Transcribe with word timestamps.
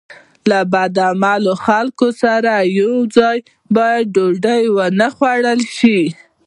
له 0.49 0.59
بد 0.73 0.95
عمله 1.09 1.53
خلکو 1.65 2.07
سره 2.21 2.53
باید 2.59 2.75
یوځای 2.79 3.39
ډوډۍ 4.13 4.63
ونه 4.77 5.07
خوړل 5.15 5.61
شي. 5.77 5.99